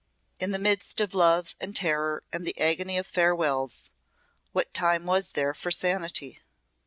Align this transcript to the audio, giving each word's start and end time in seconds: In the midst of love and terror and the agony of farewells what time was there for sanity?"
In 0.39 0.49
the 0.49 0.57
midst 0.57 0.99
of 0.99 1.13
love 1.13 1.55
and 1.59 1.75
terror 1.75 2.23
and 2.33 2.43
the 2.43 2.59
agony 2.59 2.97
of 2.97 3.05
farewells 3.05 3.91
what 4.51 4.73
time 4.73 5.05
was 5.05 5.33
there 5.33 5.53
for 5.53 5.69
sanity?" 5.69 6.39